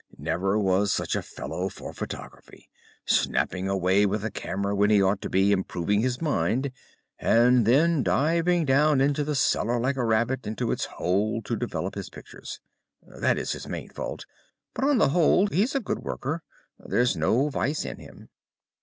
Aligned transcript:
"Never 0.17 0.57
was 0.57 0.91
such 0.91 1.15
a 1.15 1.21
fellow 1.21 1.69
for 1.69 1.93
photography. 1.93 2.71
Snapping 3.05 3.69
away 3.69 4.03
with 4.07 4.25
a 4.25 4.31
camera 4.31 4.75
when 4.75 4.89
he 4.89 4.99
ought 4.99 5.21
to 5.21 5.29
be 5.29 5.51
improving 5.51 6.01
his 6.01 6.19
mind, 6.19 6.71
and 7.19 7.67
then 7.67 8.01
diving 8.01 8.65
down 8.65 8.99
into 8.99 9.23
the 9.23 9.35
cellar 9.35 9.79
like 9.79 9.97
a 9.97 10.03
rabbit 10.03 10.47
into 10.47 10.71
its 10.71 10.85
hole 10.85 11.43
to 11.43 11.55
develop 11.55 11.93
his 11.93 12.09
pictures. 12.09 12.59
That 13.03 13.37
is 13.37 13.51
his 13.51 13.67
main 13.67 13.89
fault, 13.89 14.25
but 14.73 14.85
on 14.85 14.97
the 14.97 15.09
whole 15.09 15.45
he's 15.45 15.75
a 15.75 15.79
good 15.79 15.99
worker. 15.99 16.41
There's 16.79 17.15
no 17.15 17.49
vice 17.49 17.85
in 17.85 17.99
him." 17.99 18.29